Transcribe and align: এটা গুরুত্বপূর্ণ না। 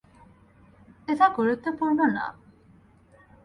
এটা 1.07 1.25
গুরুত্বপূর্ণ 1.37 1.99
না। 2.15 2.25